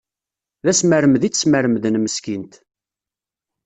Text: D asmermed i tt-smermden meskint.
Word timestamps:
D 0.63 0.65
asmermed 0.71 1.23
i 1.23 1.29
tt-smermden 1.29 1.95
meskint. 1.99 2.53